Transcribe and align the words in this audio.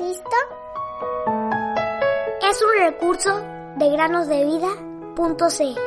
Cristo 0.00 0.36
es 2.50 2.62
un 2.62 2.86
recurso 2.86 3.42
de 3.76 3.90
granosdevida.cl. 3.90 5.80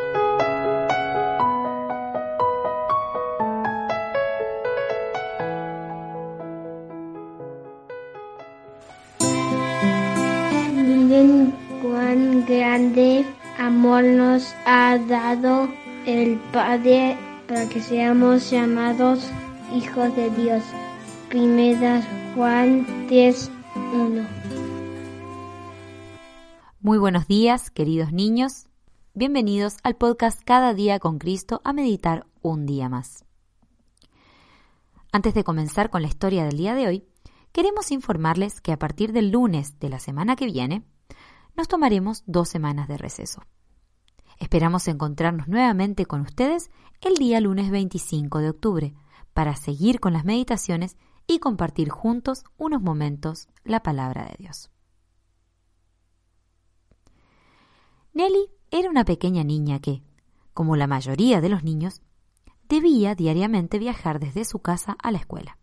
Miren 10.75 11.55
cuán 11.81 12.45
grande 12.45 13.25
amor 13.57 14.03
nos 14.03 14.53
ha 14.67 14.99
dado 15.07 15.67
el 16.05 16.37
Padre 16.51 17.17
para 17.47 17.67
que 17.67 17.81
seamos 17.81 18.51
llamados 18.51 19.27
hijos 19.73 20.15
de 20.15 20.29
Dios. 20.29 20.61
Primera 21.29 22.03
Juan 22.35 22.85
10.1 23.93 24.27
Muy 26.81 26.97
buenos 26.97 27.27
días, 27.27 27.69
queridos 27.69 28.11
niños. 28.11 28.65
Bienvenidos 29.13 29.77
al 29.83 29.95
podcast 29.95 30.41
Cada 30.43 30.73
día 30.73 30.97
con 30.97 31.19
Cristo 31.19 31.61
a 31.63 31.73
meditar 31.73 32.25
un 32.41 32.65
día 32.65 32.89
más. 32.89 33.23
Antes 35.11 35.35
de 35.35 35.43
comenzar 35.43 35.91
con 35.91 36.01
la 36.01 36.07
historia 36.07 36.43
del 36.43 36.57
día 36.57 36.73
de 36.73 36.87
hoy, 36.87 37.05
queremos 37.51 37.91
informarles 37.91 38.61
que 38.61 38.71
a 38.71 38.79
partir 38.79 39.13
del 39.13 39.29
lunes 39.29 39.79
de 39.79 39.89
la 39.89 39.99
semana 39.99 40.35
que 40.35 40.47
viene, 40.47 40.83
nos 41.55 41.67
tomaremos 41.67 42.23
dos 42.25 42.49
semanas 42.49 42.87
de 42.87 42.97
receso. 42.97 43.43
Esperamos 44.39 44.87
encontrarnos 44.87 45.47
nuevamente 45.47 46.07
con 46.07 46.21
ustedes 46.21 46.71
el 46.99 47.13
día 47.13 47.39
lunes 47.39 47.69
25 47.69 48.39
de 48.39 48.49
octubre 48.49 48.93
para 49.35 49.55
seguir 49.55 49.99
con 49.99 50.13
las 50.13 50.25
meditaciones 50.25 50.97
y 51.27 51.39
compartir 51.39 51.89
juntos 51.89 52.43
unos 52.57 52.81
momentos 52.81 53.47
la 53.63 53.81
palabra 53.81 54.25
de 54.25 54.35
Dios. 54.37 54.69
Nelly 58.13 58.49
era 58.71 58.89
una 58.89 59.05
pequeña 59.05 59.43
niña 59.43 59.79
que, 59.79 60.03
como 60.53 60.75
la 60.75 60.87
mayoría 60.87 61.41
de 61.41 61.49
los 61.49 61.63
niños, 61.63 62.01
debía 62.69 63.15
diariamente 63.15 63.79
viajar 63.79 64.19
desde 64.19 64.45
su 64.45 64.59
casa 64.59 64.95
a 65.01 65.11
la 65.11 65.17
escuela. 65.17 65.57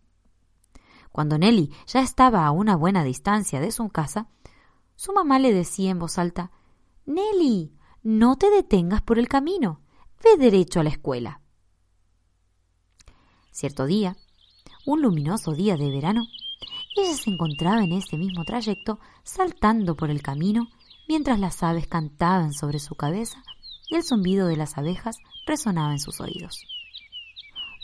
Cuando 1.12 1.38
Nelly 1.38 1.72
ya 1.86 2.00
estaba 2.00 2.46
a 2.46 2.50
una 2.50 2.76
buena 2.76 3.04
distancia 3.04 3.60
de 3.60 3.72
su 3.72 3.88
casa, 3.88 4.28
su 4.96 5.12
mamá 5.12 5.38
le 5.38 5.52
decía 5.52 5.90
en 5.90 5.98
voz 5.98 6.18
alta 6.18 6.50
Nelly, 7.06 7.74
no 8.02 8.36
te 8.36 8.50
detengas 8.50 9.02
por 9.02 9.18
el 9.18 9.28
camino, 9.28 9.80
ve 10.22 10.36
derecho 10.36 10.80
a 10.80 10.84
la 10.84 10.90
escuela. 10.90 11.40
Cierto 13.50 13.86
día, 13.86 14.16
un 14.86 15.02
luminoso 15.02 15.52
día 15.52 15.76
de 15.76 15.90
verano, 15.90 16.26
ella 16.96 17.14
se 17.14 17.30
encontraba 17.30 17.82
en 17.82 17.92
ese 17.92 18.16
mismo 18.16 18.44
trayecto 18.44 18.98
saltando 19.22 19.96
por 19.96 20.10
el 20.10 20.22
camino 20.22 20.68
mientras 21.08 21.38
las 21.38 21.62
aves 21.62 21.86
cantaban 21.86 22.52
sobre 22.52 22.78
su 22.78 22.94
cabeza 22.94 23.42
y 23.88 23.96
el 23.96 24.04
zumbido 24.04 24.46
de 24.46 24.56
las 24.56 24.78
abejas 24.78 25.18
resonaba 25.46 25.92
en 25.92 26.00
sus 26.00 26.20
oídos. 26.20 26.64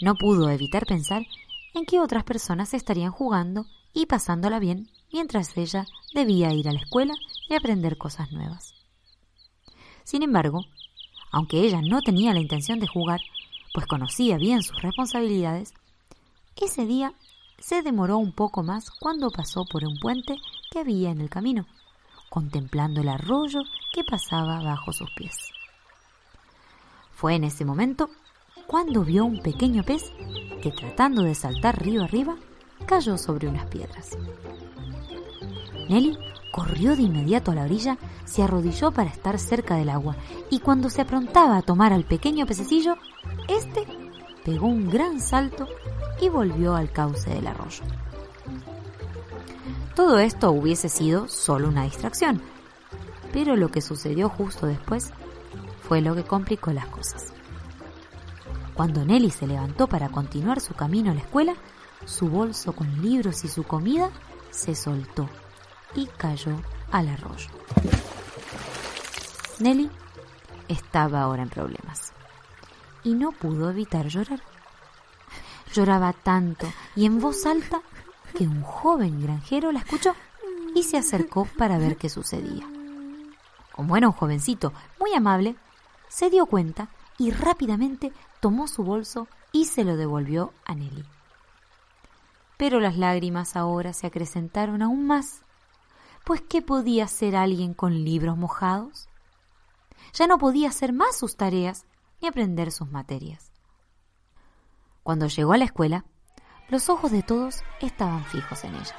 No 0.00 0.14
pudo 0.14 0.50
evitar 0.50 0.86
pensar 0.86 1.26
en 1.74 1.86
que 1.86 2.00
otras 2.00 2.24
personas 2.24 2.74
estarían 2.74 3.12
jugando 3.12 3.66
y 3.92 4.06
pasándola 4.06 4.58
bien 4.58 4.90
mientras 5.12 5.56
ella 5.56 5.86
debía 6.14 6.52
ir 6.52 6.68
a 6.68 6.72
la 6.72 6.80
escuela 6.80 7.14
y 7.48 7.54
aprender 7.54 7.96
cosas 7.96 8.30
nuevas. 8.32 8.74
Sin 10.04 10.22
embargo, 10.22 10.64
aunque 11.32 11.60
ella 11.60 11.80
no 11.82 12.02
tenía 12.02 12.32
la 12.32 12.40
intención 12.40 12.78
de 12.78 12.86
jugar, 12.86 13.20
pues 13.74 13.86
conocía 13.86 14.36
bien 14.36 14.62
sus 14.62 14.80
responsabilidades, 14.80 15.74
ese 16.64 16.86
día 16.86 17.12
se 17.58 17.82
demoró 17.82 18.18
un 18.18 18.32
poco 18.32 18.62
más 18.62 18.90
cuando 18.90 19.30
pasó 19.30 19.64
por 19.64 19.84
un 19.84 19.98
puente 19.98 20.36
que 20.70 20.80
había 20.80 21.10
en 21.10 21.20
el 21.20 21.28
camino, 21.28 21.66
contemplando 22.30 23.00
el 23.00 23.08
arroyo 23.08 23.60
que 23.92 24.04
pasaba 24.04 24.62
bajo 24.62 24.92
sus 24.92 25.10
pies. 25.12 25.36
Fue 27.12 27.34
en 27.34 27.44
ese 27.44 27.64
momento 27.64 28.10
cuando 28.66 29.04
vio 29.04 29.24
un 29.24 29.40
pequeño 29.40 29.82
pez 29.84 30.12
que 30.62 30.70
tratando 30.70 31.22
de 31.22 31.34
saltar 31.34 31.82
río 31.82 32.02
arriba 32.02 32.36
cayó 32.86 33.16
sobre 33.16 33.48
unas 33.48 33.66
piedras. 33.66 34.16
Nelly 35.88 36.18
corrió 36.52 36.96
de 36.96 37.02
inmediato 37.02 37.52
a 37.52 37.54
la 37.54 37.64
orilla, 37.64 37.96
se 38.24 38.42
arrodilló 38.42 38.90
para 38.90 39.10
estar 39.10 39.38
cerca 39.38 39.76
del 39.76 39.90
agua 39.90 40.16
y 40.50 40.60
cuando 40.60 40.90
se 40.90 41.02
aprontaba 41.02 41.56
a 41.56 41.62
tomar 41.62 41.92
al 41.92 42.04
pequeño 42.04 42.46
pececillo, 42.46 42.96
este 43.48 43.86
pegó 44.44 44.66
un 44.66 44.88
gran 44.88 45.20
salto 45.20 45.68
y 46.20 46.28
volvió 46.28 46.74
al 46.74 46.90
cauce 46.90 47.30
del 47.30 47.46
arroyo. 47.46 47.84
Todo 49.94 50.18
esto 50.18 50.50
hubiese 50.50 50.88
sido 50.88 51.28
solo 51.28 51.68
una 51.68 51.84
distracción, 51.84 52.42
pero 53.32 53.56
lo 53.56 53.70
que 53.70 53.80
sucedió 53.80 54.28
justo 54.28 54.66
después 54.66 55.10
fue 55.82 56.00
lo 56.00 56.14
que 56.14 56.24
complicó 56.24 56.72
las 56.72 56.86
cosas. 56.86 57.32
Cuando 58.74 59.04
Nelly 59.04 59.30
se 59.30 59.46
levantó 59.46 59.86
para 59.86 60.10
continuar 60.10 60.60
su 60.60 60.74
camino 60.74 61.10
a 61.10 61.14
la 61.14 61.20
escuela, 61.20 61.54
su 62.04 62.28
bolso 62.28 62.74
con 62.74 63.00
libros 63.00 63.44
y 63.44 63.48
su 63.48 63.62
comida 63.64 64.10
se 64.50 64.74
soltó 64.74 65.28
y 65.94 66.06
cayó 66.06 66.60
al 66.92 67.08
arroyo. 67.08 67.48
Nelly 69.60 69.90
estaba 70.68 71.22
ahora 71.22 71.42
en 71.42 71.48
problemas 71.48 72.12
y 73.02 73.14
no 73.14 73.32
pudo 73.32 73.70
evitar 73.70 74.08
llorar. 74.08 74.40
Lloraba 75.76 76.14
tanto 76.14 76.66
y 76.94 77.04
en 77.04 77.20
voz 77.20 77.44
alta 77.44 77.82
que 78.34 78.44
un 78.44 78.62
joven 78.62 79.20
granjero 79.22 79.72
la 79.72 79.80
escuchó 79.80 80.14
y 80.74 80.84
se 80.84 80.96
acercó 80.96 81.44
para 81.58 81.76
ver 81.76 81.98
qué 81.98 82.08
sucedía. 82.08 82.66
Como 83.72 83.94
era 83.98 84.06
un 84.06 84.14
jovencito 84.14 84.72
muy 84.98 85.12
amable, 85.12 85.54
se 86.08 86.30
dio 86.30 86.46
cuenta 86.46 86.88
y 87.18 87.30
rápidamente 87.30 88.10
tomó 88.40 88.68
su 88.68 88.84
bolso 88.84 89.28
y 89.52 89.66
se 89.66 89.84
lo 89.84 89.98
devolvió 89.98 90.54
a 90.64 90.74
Nelly. 90.74 91.04
Pero 92.56 92.80
las 92.80 92.96
lágrimas 92.96 93.54
ahora 93.54 93.92
se 93.92 94.06
acrecentaron 94.06 94.80
aún 94.80 95.06
más 95.06 95.42
pues 96.24 96.40
¿qué 96.40 96.62
podía 96.62 97.04
hacer 97.04 97.36
alguien 97.36 97.74
con 97.74 98.02
libros 98.02 98.38
mojados? 98.38 99.10
Ya 100.14 100.26
no 100.26 100.38
podía 100.38 100.70
hacer 100.70 100.94
más 100.94 101.18
sus 101.18 101.36
tareas 101.36 101.84
ni 102.22 102.28
aprender 102.28 102.72
sus 102.72 102.90
materias. 102.90 103.52
Cuando 105.06 105.28
llegó 105.28 105.52
a 105.52 105.56
la 105.56 105.66
escuela, 105.66 106.04
los 106.68 106.88
ojos 106.88 107.12
de 107.12 107.22
todos 107.22 107.62
estaban 107.80 108.24
fijos 108.24 108.64
en 108.64 108.74
ella. 108.74 108.96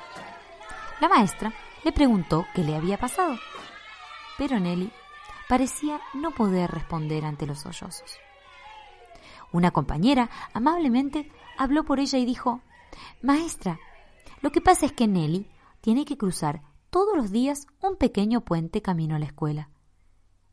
La 1.01 1.09
maestra 1.09 1.51
le 1.83 1.91
preguntó 1.91 2.45
qué 2.55 2.63
le 2.63 2.77
había 2.77 2.97
pasado, 2.97 3.35
pero 4.37 4.57
Nelly 4.57 4.89
parecía 5.49 5.99
no 6.13 6.31
poder 6.31 6.71
responder 6.71 7.25
ante 7.25 7.45
los 7.45 7.59
sollozos. 7.59 8.19
Una 9.51 9.71
compañera 9.71 10.29
amablemente 10.53 11.29
habló 11.57 11.83
por 11.83 11.99
ella 11.99 12.17
y 12.17 12.25
dijo, 12.25 12.61
Maestra, 13.21 13.77
lo 14.41 14.53
que 14.53 14.61
pasa 14.61 14.85
es 14.85 14.93
que 14.93 15.09
Nelly 15.09 15.51
tiene 15.81 16.05
que 16.05 16.17
cruzar 16.17 16.61
todos 16.89 17.17
los 17.17 17.31
días 17.31 17.67
un 17.81 17.97
pequeño 17.97 18.45
puente 18.45 18.81
camino 18.81 19.17
a 19.17 19.19
la 19.19 19.25
escuela, 19.25 19.71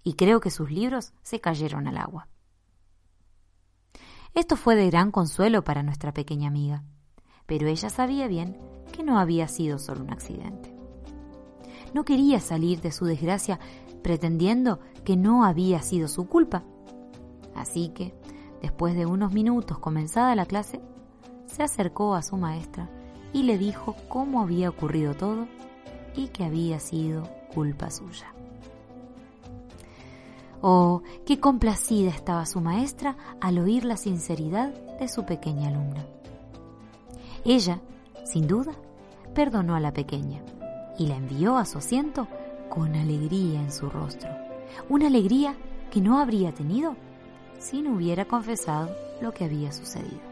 y 0.02 0.14
creo 0.14 0.40
que 0.40 0.50
sus 0.50 0.72
libros 0.72 1.12
se 1.22 1.40
cayeron 1.40 1.86
al 1.86 1.98
agua. 1.98 2.26
Esto 4.34 4.56
fue 4.56 4.74
de 4.74 4.90
gran 4.90 5.12
consuelo 5.12 5.62
para 5.62 5.84
nuestra 5.84 6.12
pequeña 6.12 6.48
amiga, 6.48 6.82
pero 7.46 7.68
ella 7.68 7.88
sabía 7.88 8.26
bien 8.26 8.58
que 8.92 9.04
no 9.04 9.20
había 9.20 9.46
sido 9.46 9.78
solo 9.78 10.02
un 10.02 10.12
accidente. 10.12 10.74
No 11.94 12.04
quería 12.04 12.40
salir 12.40 12.80
de 12.80 12.90
su 12.90 13.04
desgracia 13.04 13.60
pretendiendo 14.02 14.80
que 15.04 15.16
no 15.16 15.44
había 15.44 15.80
sido 15.82 16.08
su 16.08 16.26
culpa. 16.26 16.64
Así 17.54 17.90
que, 17.90 18.12
después 18.60 18.96
de 18.96 19.06
unos 19.06 19.32
minutos 19.32 19.78
comenzada 19.78 20.34
la 20.34 20.46
clase, 20.46 20.80
se 21.46 21.62
acercó 21.62 22.16
a 22.16 22.22
su 22.22 22.36
maestra 22.36 22.90
y 23.32 23.44
le 23.44 23.56
dijo 23.56 23.94
cómo 24.08 24.42
había 24.42 24.68
ocurrido 24.68 25.14
todo 25.14 25.46
y 26.16 26.28
que 26.28 26.44
había 26.44 26.80
sido 26.80 27.22
culpa 27.54 27.88
suya. 27.88 28.33
Oh, 30.66 31.02
qué 31.26 31.38
complacida 31.40 32.08
estaba 32.08 32.46
su 32.46 32.58
maestra 32.58 33.18
al 33.38 33.58
oír 33.58 33.84
la 33.84 33.98
sinceridad 33.98 34.72
de 34.98 35.08
su 35.08 35.26
pequeña 35.26 35.68
alumna. 35.68 36.06
Ella, 37.44 37.82
sin 38.24 38.46
duda, 38.46 38.72
perdonó 39.34 39.74
a 39.74 39.80
la 39.80 39.92
pequeña 39.92 40.40
y 40.98 41.06
la 41.06 41.16
envió 41.16 41.58
a 41.58 41.66
su 41.66 41.76
asiento 41.76 42.28
con 42.70 42.94
alegría 42.94 43.60
en 43.60 43.70
su 43.70 43.90
rostro, 43.90 44.30
una 44.88 45.08
alegría 45.08 45.54
que 45.90 46.00
no 46.00 46.18
habría 46.18 46.54
tenido 46.54 46.96
si 47.58 47.82
no 47.82 47.96
hubiera 47.96 48.24
confesado 48.24 48.88
lo 49.20 49.34
que 49.34 49.44
había 49.44 49.70
sucedido. 49.70 50.22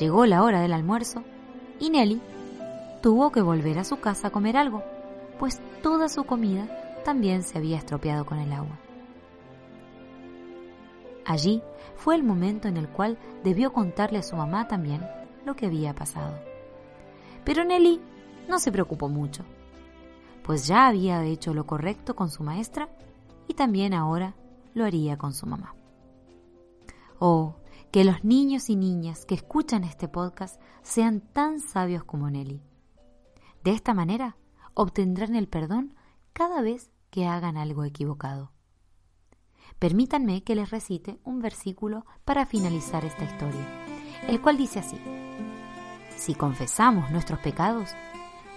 Llegó 0.00 0.24
la 0.24 0.42
hora 0.42 0.62
del 0.62 0.72
almuerzo 0.72 1.22
y 1.78 1.90
Nelly 1.90 2.18
tuvo 3.02 3.30
que 3.30 3.42
volver 3.42 3.78
a 3.78 3.84
su 3.84 4.00
casa 4.00 4.28
a 4.28 4.30
comer 4.30 4.56
algo, 4.56 4.82
pues 5.38 5.60
toda 5.82 6.08
su 6.08 6.24
comida 6.24 6.78
también 7.02 7.42
se 7.42 7.58
había 7.58 7.78
estropeado 7.78 8.24
con 8.24 8.38
el 8.38 8.52
agua. 8.52 8.78
Allí 11.24 11.62
fue 11.96 12.14
el 12.16 12.22
momento 12.22 12.68
en 12.68 12.76
el 12.76 12.88
cual 12.88 13.18
debió 13.44 13.72
contarle 13.72 14.18
a 14.18 14.22
su 14.22 14.36
mamá 14.36 14.66
también 14.66 15.06
lo 15.44 15.54
que 15.54 15.66
había 15.66 15.94
pasado. 15.94 16.38
Pero 17.44 17.64
Nelly 17.64 18.00
no 18.48 18.58
se 18.58 18.72
preocupó 18.72 19.08
mucho, 19.08 19.44
pues 20.42 20.66
ya 20.66 20.86
había 20.86 21.24
hecho 21.24 21.54
lo 21.54 21.66
correcto 21.66 22.16
con 22.16 22.30
su 22.30 22.42
maestra 22.42 22.88
y 23.46 23.54
también 23.54 23.94
ahora 23.94 24.34
lo 24.74 24.84
haría 24.84 25.16
con 25.16 25.32
su 25.32 25.46
mamá. 25.46 25.74
Oh, 27.18 27.54
que 27.90 28.04
los 28.04 28.24
niños 28.24 28.70
y 28.70 28.76
niñas 28.76 29.24
que 29.24 29.34
escuchan 29.34 29.84
este 29.84 30.08
podcast 30.08 30.60
sean 30.82 31.20
tan 31.20 31.60
sabios 31.60 32.04
como 32.04 32.30
Nelly. 32.30 32.62
De 33.62 33.70
esta 33.70 33.94
manera 33.94 34.36
obtendrán 34.74 35.36
el 35.36 35.46
perdón 35.46 35.94
cada 36.32 36.62
vez 36.62 36.90
que 37.12 37.26
hagan 37.26 37.56
algo 37.56 37.84
equivocado. 37.84 38.50
Permítanme 39.78 40.42
que 40.42 40.56
les 40.56 40.70
recite 40.70 41.20
un 41.24 41.42
versículo 41.42 42.06
para 42.24 42.46
finalizar 42.46 43.04
esta 43.04 43.24
historia, 43.24 43.84
el 44.26 44.40
cual 44.40 44.56
dice 44.56 44.78
así, 44.78 44.96
Si 46.16 46.34
confesamos 46.34 47.10
nuestros 47.10 47.38
pecados, 47.40 47.90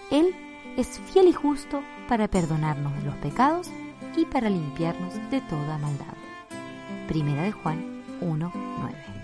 Él 0.09 0.33
es 0.77 0.99
fiel 1.11 1.27
y 1.27 1.33
justo 1.33 1.83
para 2.07 2.29
perdonarnos 2.29 2.95
de 2.95 3.03
los 3.03 3.15
pecados 3.17 3.69
y 4.15 4.25
para 4.25 4.49
limpiarnos 4.49 5.13
de 5.29 5.41
toda 5.41 5.77
maldad. 5.77 6.15
Primera 7.07 7.43
de 7.43 7.51
Juan 7.51 8.03
1.9. 8.21 9.15